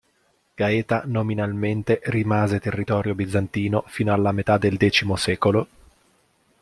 Gaeta 0.55 1.03
nominalmente 1.05 2.01
rimase 2.05 2.59
territorio 2.59 3.13
bizantino 3.13 3.83
fino 3.85 4.11
alla 4.11 4.31
metà 4.31 4.57
del 4.57 4.75
X 4.77 5.13
secolo. 5.13 5.67